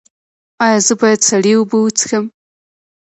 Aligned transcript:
ایا 0.65 0.79
زه 0.85 0.93
باید 1.01 1.21
سړې 1.29 1.53
اوبه 1.57 1.77
وڅښم؟ 1.79 2.25